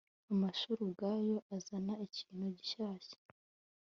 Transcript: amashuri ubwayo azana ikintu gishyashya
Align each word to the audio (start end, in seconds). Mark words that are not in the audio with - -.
amashuri 0.33 0.79
ubwayo 0.87 1.35
azana 1.55 1.93
ikintu 2.05 2.45
gishyashya 2.57 3.17